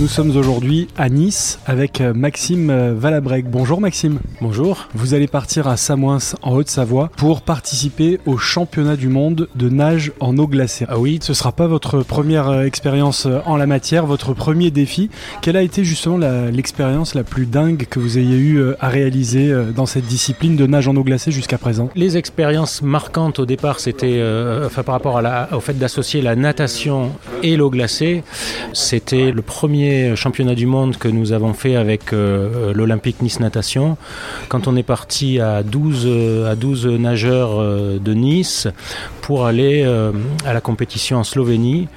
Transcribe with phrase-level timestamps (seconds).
[0.00, 3.50] Nous sommes aujourd'hui à Nice avec euh, Maxime euh, Valabrec.
[3.50, 4.20] Bonjour Maxime.
[4.40, 4.86] Bonjour.
[4.94, 10.12] Vous allez partir à Samoins en Haute-Savoie pour participer au championnat du monde de nage
[10.20, 10.84] en eau glacée.
[10.88, 15.10] Ah oui, Ce sera pas votre première euh, expérience en la matière, votre premier défi.
[15.42, 19.52] Quelle a été justement la- l'expérience la, plus dingue que vous ayez eu à réaliser
[19.74, 21.88] dans cette discipline de nage en eau glacée jusqu'à présent?
[21.96, 26.20] Les expériences marquantes au départ, c'était euh, enfin, par rapport à la- au fait d'associer
[26.22, 27.10] la natation
[27.42, 28.22] et l'eau glacée.
[28.74, 33.96] C'était le premier championnat du monde que nous avons fait avec euh, l'Olympique Nice Natation.
[34.48, 38.68] Quand on est parti à 12, euh, à 12 nageurs euh, de Nice
[39.22, 40.12] pour aller euh,
[40.46, 41.88] à la compétition en Slovénie,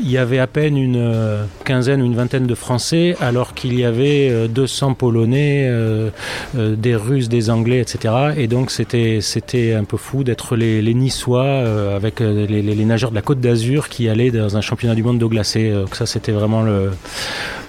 [0.00, 3.78] il y avait à peine une euh, quinzaine ou une vingtaine de Français, alors qu'il
[3.78, 6.10] y avait euh, 200 Polonais, euh,
[6.56, 8.14] euh, des Russes, des Anglais, etc.
[8.36, 13.10] Et donc c'était un peu fou d'être les, les Niçois euh, avec euh, les, nageurs
[13.10, 15.70] de la Côte d'Azur qui allaient dans un championnat du monde d'eau glacée.
[15.70, 16.90] Euh, que ça c'était vraiment le,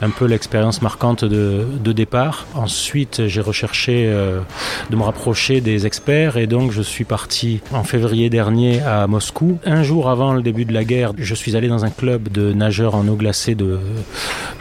[0.01, 2.45] un peu l'expérience marquante de, départ.
[2.55, 4.41] Ensuite j'ai recherché euh,
[4.89, 9.59] de me rapprocher des experts et donc je suis parti en février dernier à Moscou.
[9.65, 12.51] Un jour avant le début de la guerre, je suis allé dans un club de
[12.51, 13.79] nageurs en eau glacée de,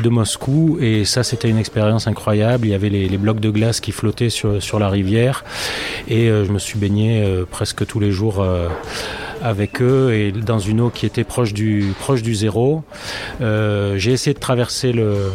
[0.00, 2.66] de Moscou et ça c'était une expérience incroyable.
[2.66, 5.44] Il y avait les, blocs de glace qui flottaient sur, sur la rivière
[6.08, 8.44] et euh, je me suis baigné euh, presque tous les jours
[9.44, 12.82] avec eux et dans une eau qui était proche du, proche du zéro.
[13.42, 15.30] Euh, J'ai essayé de traverser le,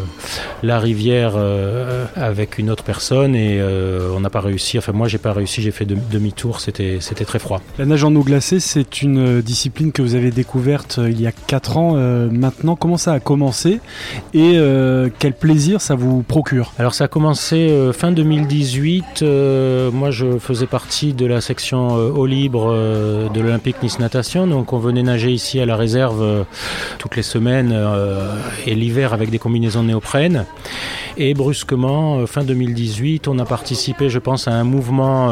[0.63, 4.77] la rivière euh, avec une autre personne et euh, on n'a pas réussi.
[4.79, 7.61] Enfin moi j'ai pas réussi, j'ai fait de- demi-tour, c'était c'était très froid.
[7.77, 11.31] La nage en eau glacée, c'est une discipline que vous avez découverte il y a
[11.31, 11.93] 4 ans
[12.31, 12.75] maintenant.
[12.75, 13.79] Comment ça a commencé
[14.33, 14.57] et
[15.19, 16.73] quel plaisir ça vous procure?
[16.79, 19.21] Alors ça a commencé fin 2018.
[19.21, 22.73] euh, moi je faisais partie de la section eau libre
[23.33, 24.47] de l'Olympique Nice Natation.
[24.47, 26.43] Donc on venait nager ici à la réserve euh,
[26.97, 28.33] toutes les semaines euh,
[28.65, 30.45] et l'hiver avec des combinaisons néoprène.
[31.17, 35.29] Et brusquement, euh, fin 2018, on a participé, je pense, à un mouvement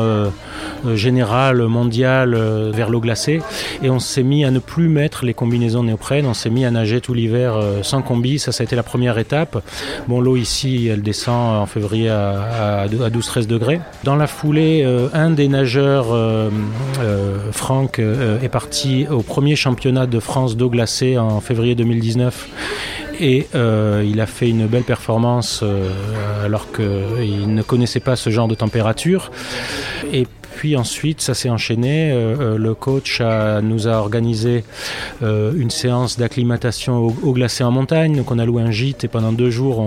[0.94, 2.36] général, mondial
[2.74, 3.42] vers l'eau glacée.
[3.82, 6.26] Et on s'est mis à ne plus mettre les combinaisons néoprène.
[6.26, 8.40] On s'est mis à nager tout l'hiver sans combi.
[8.40, 9.64] Ça, ça a été la première étape.
[10.08, 13.80] Bon, l'eau ici, elle descend en février à, à 12-13 degrés.
[14.04, 16.08] Dans la foulée, un des nageurs,
[17.52, 22.50] Franck, est parti au premier championnat de France d'eau glacée en février 2019.
[23.20, 25.92] Et euh, il a fait une belle performance euh,
[26.44, 29.30] alors qu'il ne connaissait pas ce genre de température.
[30.58, 32.12] Puis ensuite, ça s'est enchaîné.
[32.12, 33.22] Euh, euh, le coach
[33.62, 34.64] nous a organisé
[35.22, 38.16] euh, une séance d'acclimatation au, au glacé en montagne.
[38.16, 39.86] Donc on a loué un gîte et pendant deux jours,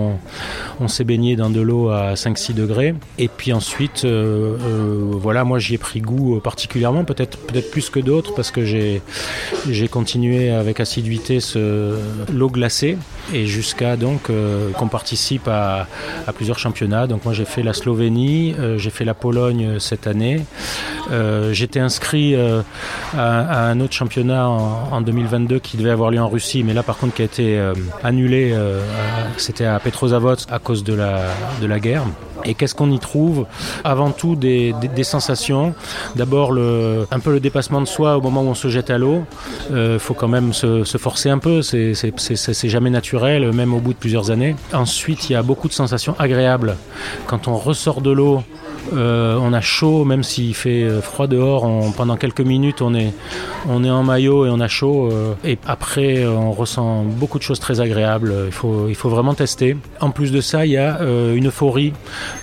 [0.79, 2.95] on, s'est baigné dans de l'eau à 5-6 degrés.
[3.17, 8.33] Et puis ensuite, voilà, moi j'y ai pris goût particulièrement, peut-être peut-être plus que d'autres,
[8.33, 9.01] parce que j'ai
[9.89, 11.39] continué avec assiduité
[12.31, 12.97] l'eau glacée
[13.33, 15.87] et jusqu'à donc euh, qu'on participe à,
[16.35, 17.07] plusieurs championnats.
[17.07, 20.41] Donc moi j'ai fait la Slovénie, euh, j'ai fait la Pologne euh, cette année.
[21.51, 22.35] J'étais inscrit
[23.17, 26.83] à, un autre championnat en, en 2022 qui devait avoir lieu en Russie, mais là
[26.83, 27.71] par contre qui a été
[28.03, 28.55] annulé.
[29.37, 31.23] C'était à Petrozavodsk à cause de la,
[31.61, 32.03] de la guerre.
[32.45, 33.45] Et qu'est-ce qu'on y trouve?
[33.83, 34.73] Avant tout des,
[35.03, 35.73] sensations.
[36.15, 39.25] D'abord un peu le dépassement de soi au moment où on se jette à l'eau.
[39.71, 41.61] Il faut quand même se, se forcer un peu.
[41.61, 44.55] C'est jamais naturel, même au bout de plusieurs années.
[44.73, 46.77] Ensuite, il y a beaucoup de sensations agréables.
[47.27, 48.43] Quand on ressort de l'eau,
[48.93, 51.67] euh, on a chaud, même s'il fait euh, froid dehors.
[51.95, 53.13] pendant quelques minutes, on est,
[53.67, 55.09] en maillot et on a chaud.
[55.11, 58.33] euh, et après, on ressent beaucoup de choses très agréables.
[58.47, 58.51] Il
[58.95, 59.75] faut, vraiment tester.
[59.99, 61.93] En plus de ça, il y a une euphorie.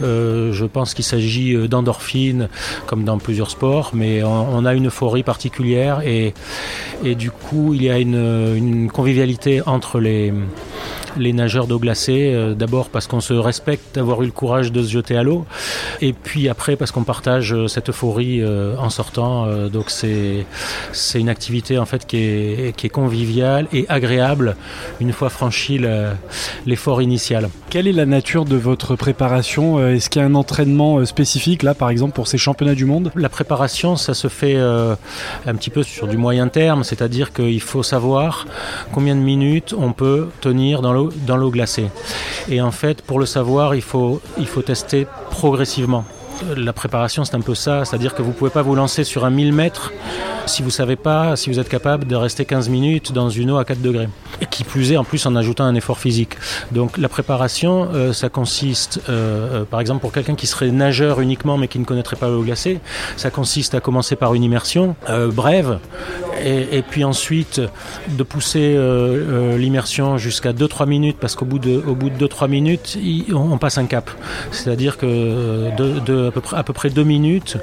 [0.00, 2.48] Je pense qu'il s'agit d'endorphines,
[2.86, 6.34] comme dans plusieurs sports, mais on, a une euphorie particulière et,
[7.14, 10.32] du coup, il y a une convivialité entre les,
[11.18, 12.32] les nageurs d'eau glacée.
[12.34, 15.44] euh, D'abord parce qu'on se respecte d'avoir eu le courage de se jeter à l'eau,
[16.00, 19.46] et puis après parce qu'on partage euh, cette euphorie euh, en sortant.
[19.68, 20.46] donc c'est
[20.92, 24.56] c'est une activité en fait qui est, qui est conviviale et agréable
[25.00, 26.10] une fois franchi le-
[26.66, 27.48] l'effort initial.
[27.70, 31.74] Quelle est la nature de votre préparation Est-ce qu'il y a un entraînement spécifique là
[31.74, 33.10] par exemple pour ces championnats du monde?
[33.14, 37.82] La préparation, ça se fait un petit peu sur du moyen terme, c'est-à-dire qu'il faut
[37.82, 38.46] savoir
[38.92, 41.90] combien de minutes on peut tenir dans l'eau l'eau glacée.
[42.48, 46.04] Et en fait, pour le savoir, il faut, il faut tester progressivement.
[46.56, 49.24] La préparation, c'est un peu ça, c'est-à-dire que vous ne pouvez pas vous lancer sur
[49.24, 49.92] un 1000 mètres
[50.48, 53.58] si vous savez pas, si vous êtes capable de rester 15 minutes dans une eau
[53.58, 54.08] à 4 degrés.
[54.40, 56.34] Et qui plus est, en plus, en ajoutant un effort physique.
[56.72, 61.20] Donc la préparation, euh, ça consiste, euh, euh, par exemple, pour quelqu'un qui serait nageur
[61.20, 62.80] uniquement mais qui ne connaîtrait pas l'eau glacée,
[63.16, 64.96] ça consiste à commencer par une immersion
[65.34, 65.78] brève
[66.44, 67.60] et, puis ensuite
[68.08, 68.78] de pousser
[69.56, 72.98] l'immersion jusqu'à 2-3 minutes parce qu'au bout de, au bout de 2-3 minutes,
[73.34, 74.10] on, passe un cap.
[74.50, 77.56] C'est-à-dire que de, à, peu près, 2 minutes,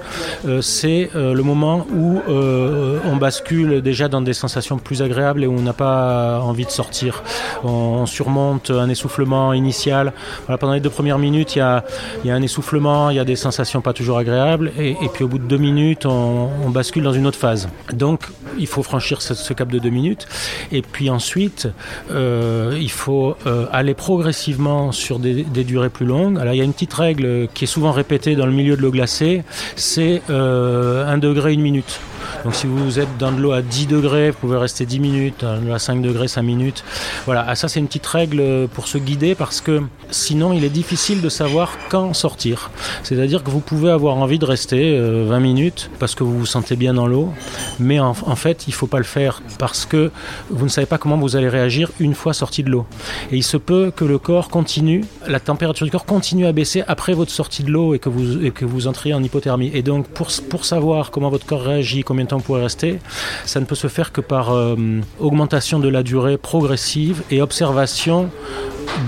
[0.61, 5.53] c'est le moment où euh, on bascule déjà dans des sensations plus agréables et où
[5.57, 7.23] on n'a pas envie de sortir.
[7.63, 10.13] On, surmonte un essoufflement initial.
[10.47, 11.83] pendant les deux premières minutes, il y a,
[12.25, 15.45] un essoufflement, il y a des sensations pas toujours agréables, et, puis au bout de
[15.45, 17.67] deux minutes, on, bascule dans une autre phase.
[17.93, 18.21] Donc,
[18.57, 20.27] il faut franchir ce, cap de deux minutes,
[20.71, 21.67] et puis ensuite,
[22.11, 26.37] euh, il faut euh, aller progressivement sur des, durées plus longues.
[26.37, 28.81] Alors, il y a une petite règle qui est souvent répétée dans le milieu de
[28.81, 29.43] l'eau glacée,
[29.75, 31.99] c'est un degré une minute.
[32.45, 35.35] Donc si vous êtes dans de l'eau à 10 degrés, vous pouvez rester 10 minutes,
[35.41, 36.83] dans de l'eau à 5 degrés, 5 minutes.
[37.25, 39.81] Voilà, ah, ça c'est une petite règle pour se guider parce que
[40.11, 42.69] sinon il est difficile de savoir quand sortir.
[43.01, 46.45] C'est-à-dire que vous pouvez avoir envie de rester 20 euh, minutes parce que vous vous
[46.45, 47.33] sentez bien dans l'eau,
[47.79, 50.11] mais en, fait il ne faut pas le faire parce que
[50.51, 52.85] vous ne savez pas comment vous allez réagir une fois sorti de l'eau.
[53.31, 56.83] Et il se peut que le corps continue, la température du corps continue à baisser
[56.87, 59.71] après votre sortie de l'eau et que vous, que vous entriez en hypothermie.
[59.73, 62.99] Et donc pour, pour savoir comment votre corps réagit, combien de temps pourrait rester,
[63.45, 64.75] ça ne peut se faire que par euh,
[65.19, 68.29] augmentation de la durée progressive et observation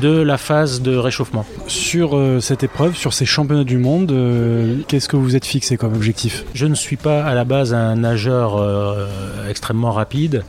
[0.01, 1.45] de la phase de réchauffement.
[1.67, 5.77] Sur euh, cette épreuve, sur ces championnats du monde, euh, qu'est-ce que vous êtes fixé
[5.77, 6.45] comme objectif?
[6.53, 9.07] Je ne suis pas à la base un nageur euh,
[9.49, 10.43] extrêmement rapide.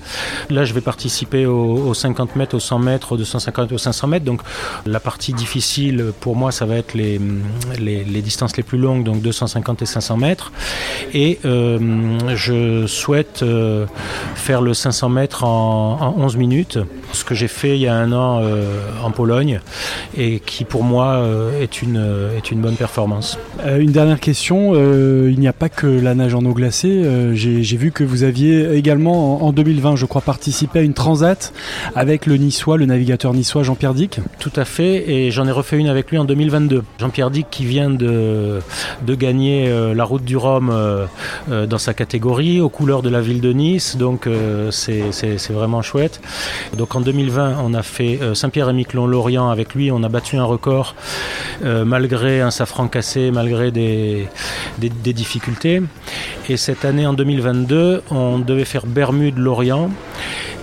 [0.50, 4.24] Là, je vais participer aux, 50 mètres, aux 100 mètres, aux 250 aux 500 mètres.
[4.24, 4.42] Donc,
[4.86, 7.20] la partie difficile pour moi, ça va être les,
[7.78, 10.52] les, distances les plus longues, donc 250 et 500 mètres.
[11.14, 13.44] Et je souhaite
[14.34, 16.78] faire le 500 mètres en, en, 11 minutes,
[17.12, 18.42] ce que j'ai fait il y a un an
[19.02, 19.60] en Pologne
[20.16, 23.38] et qui pour moi euh, est une, euh, est une bonne performance.
[23.64, 27.76] Euh, une dernière question, il n'y a pas que la nage en eau glacée, j'ai
[27.76, 31.52] vu que vous aviez également en, 2020 je crois participé à une transat
[31.94, 34.20] avec le niçois, le navigateur niçois Jean-Pierre Dick.
[34.38, 36.82] Tout à fait et j'en ai refait une avec lui en 2022.
[36.98, 38.60] Jean-Pierre Dick qui vient de,
[39.06, 40.72] de gagner la route du Rhum
[41.48, 44.28] dans sa catégorie aux couleurs de la ville de Nice donc
[44.70, 46.20] c'est vraiment chouette.
[46.76, 50.36] Donc en 2020 on a fait Saint-Pierre et Miquelon Lorient avec lui, on a battu
[50.36, 50.94] un record
[51.64, 54.28] euh, malgré un safran cassé, malgré des,
[54.78, 55.82] des, difficultés.
[56.48, 59.90] Et cette année, en 2022, on devait faire Bermude-Lorient.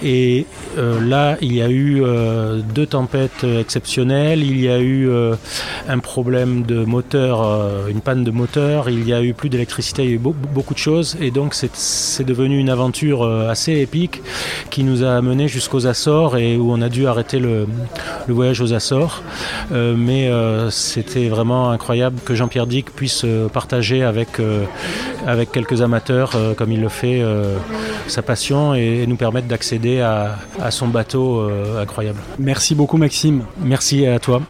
[0.04, 0.46] Et
[0.78, 5.10] euh, là, il y a eu euh, deux tempêtes exceptionnelles, il y a eu
[5.88, 10.10] un problème de moteur, une panne de moteur, il y a eu plus d'électricité, il
[10.10, 11.18] y a eu beaucoup de choses.
[11.22, 14.22] Et donc, c'est devenu une aventure assez épique
[14.70, 17.68] qui nous a amené jusqu'aux Açores et où on a dû arrêter le,
[18.28, 19.22] le voyage aux Açores.
[19.72, 24.40] Euh, mais euh, c'était vraiment incroyable que Jean-Pierre Dick puisse euh, partager avec,
[25.26, 27.24] avec quelques amateurs, comme il le fait,
[28.08, 31.50] sa passion et, nous permettre d'accéder à, à, son bateau
[31.80, 32.20] incroyable.
[32.40, 33.44] Merci beaucoup Maxime.
[33.60, 34.42] Merci à toi.